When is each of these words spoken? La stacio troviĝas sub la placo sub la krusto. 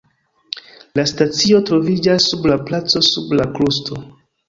La 1.01 1.05
stacio 1.11 1.61
troviĝas 1.71 2.29
sub 2.33 2.51
la 2.55 2.59
placo 2.73 3.07
sub 3.13 3.41
la 3.41 3.51
krusto. 3.57 4.05